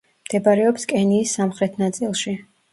მდებარეობს 0.27 0.87
კენიის 0.93 1.37
სამხრეთ 1.41 1.81
ნაწილში. 1.85 2.39